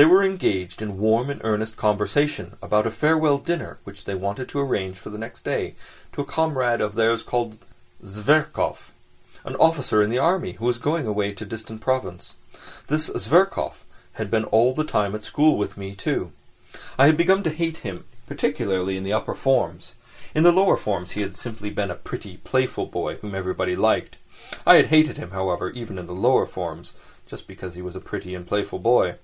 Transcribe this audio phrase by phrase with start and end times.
[0.00, 4.48] They were engaged in warm and earnest conversation about a farewell dinner which they wanted
[4.48, 5.76] to arrange for the next day
[6.12, 7.58] to a comrade of theirs called
[8.04, 8.90] Zverkov,
[9.44, 12.34] an officer in the army, who was going away to a distant province.
[12.88, 16.32] This Zverkov had been all the time at school with me too.
[16.98, 19.94] I had begun to hate him particularly in the upper forms.
[20.34, 24.16] In the lower forms he had simply been a pretty, playful boy whom everybody liked.
[24.66, 26.94] I had hated him, however, even in the lower forms,
[27.28, 29.18] just because he was a pretty and playful boy.